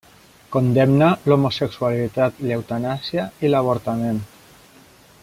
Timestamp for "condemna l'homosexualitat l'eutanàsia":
0.53-3.27